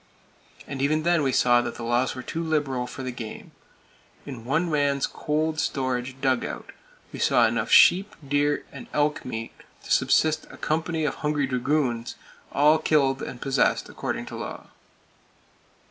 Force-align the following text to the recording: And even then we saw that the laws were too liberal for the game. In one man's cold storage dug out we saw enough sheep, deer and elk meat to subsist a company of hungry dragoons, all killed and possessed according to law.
And 0.65 0.81
even 0.81 1.03
then 1.03 1.21
we 1.21 1.31
saw 1.31 1.61
that 1.61 1.75
the 1.75 1.83
laws 1.83 2.15
were 2.15 2.23
too 2.23 2.41
liberal 2.43 2.87
for 2.87 3.03
the 3.03 3.11
game. 3.11 3.51
In 4.25 4.45
one 4.45 4.67
man's 4.67 5.05
cold 5.05 5.59
storage 5.59 6.19
dug 6.21 6.43
out 6.43 6.71
we 7.13 7.19
saw 7.19 7.45
enough 7.45 7.69
sheep, 7.69 8.15
deer 8.27 8.65
and 8.71 8.87
elk 8.93 9.23
meat 9.23 9.51
to 9.83 9.91
subsist 9.91 10.47
a 10.49 10.57
company 10.57 11.05
of 11.05 11.13
hungry 11.21 11.45
dragoons, 11.45 12.15
all 12.51 12.79
killed 12.79 13.21
and 13.21 13.39
possessed 13.41 13.89
according 13.89 14.25
to 14.25 14.35
law. 14.37 14.71